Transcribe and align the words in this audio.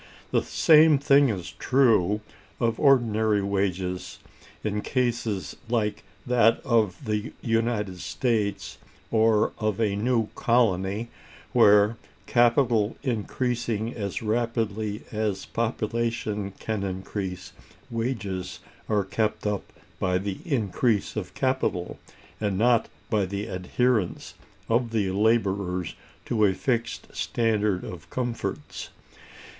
The 0.31 0.41
same 0.41 0.97
thing 0.97 1.29
is 1.29 1.51
true 1.59 2.21
of 2.59 2.79
ordinary 2.79 3.43
wages, 3.43 4.17
in 4.63 4.81
cases 4.81 5.55
like 5.69 6.03
that 6.25 6.59
of 6.65 7.05
the 7.05 7.33
United 7.43 7.99
States, 7.99 8.79
or 9.11 9.53
of 9.59 9.79
a 9.79 9.95
new 9.95 10.29
colony, 10.33 11.09
where, 11.53 11.97
capital 12.25 12.97
increasing 13.03 13.93
as 13.93 14.23
rapidly 14.23 15.03
as 15.11 15.45
population 15.45 16.53
can 16.57 16.81
increase, 16.81 17.53
wages 17.91 18.59
are 18.89 19.03
kept 19.03 19.45
up 19.45 19.71
by 19.99 20.17
the 20.17 20.39
increase 20.45 21.15
of 21.15 21.35
capital, 21.35 21.99
and 22.39 22.57
not 22.57 22.89
by 23.11 23.27
the 23.27 23.45
adherence 23.45 24.33
of 24.67 24.89
the 24.89 25.11
laborers 25.11 25.93
to 26.25 26.43
a 26.45 26.55
fixed 26.55 27.15
standard 27.15 27.83
of 27.83 28.09
comforts. 28.09 28.89